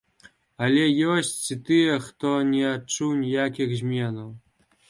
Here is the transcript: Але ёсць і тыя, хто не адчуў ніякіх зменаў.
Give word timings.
Але 0.67 0.85
ёсць 1.15 1.51
і 1.55 1.59
тыя, 1.67 1.99
хто 2.07 2.33
не 2.55 2.65
адчуў 2.73 3.15
ніякіх 3.23 3.79
зменаў. 3.83 4.29